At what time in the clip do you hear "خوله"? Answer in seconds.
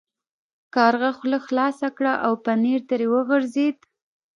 1.17-1.39